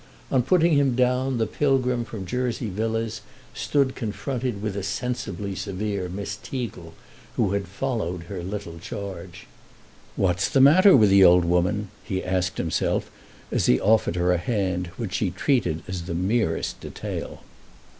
[0.31, 3.21] On putting him down the pilgrim from Jersey Villas
[3.53, 6.95] stood confronted with a sensibly severe Miss Teagle,
[7.35, 9.45] who had followed her little charge.
[10.15, 13.11] "What's the matter with the old woman?" he asked himself
[13.51, 17.43] as he offered her a hand which she treated as the merest detail.